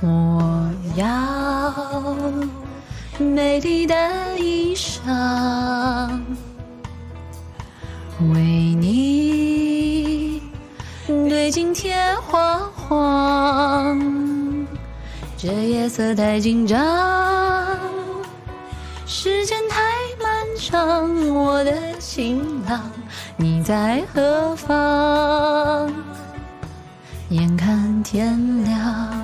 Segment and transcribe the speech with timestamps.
[0.00, 2.14] 我要
[3.18, 3.94] 美丽的
[4.38, 6.20] 衣裳，
[8.32, 8.40] 为
[8.74, 10.42] 你
[11.06, 11.94] 对镜贴
[12.26, 13.98] 花黄。
[15.36, 16.78] 这夜色太紧张，
[19.06, 19.80] 时间太
[20.22, 22.80] 漫长，我的情郎，
[23.36, 25.92] 你在何方？
[27.30, 29.23] 眼看天亮，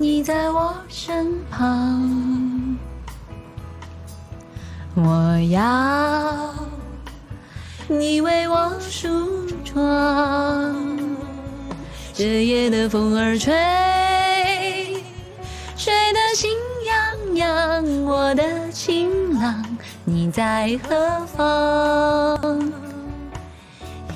[0.00, 2.78] 你在我身旁，
[4.94, 6.54] 我要
[7.88, 10.96] 你为我梳妆。
[12.14, 13.52] 这夜的风儿吹，
[15.76, 16.52] 吹得心
[16.86, 18.04] 痒痒。
[18.04, 19.64] 我的情郎，
[20.04, 22.72] 你在何方？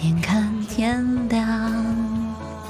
[0.01, 1.82] 眼看天亮。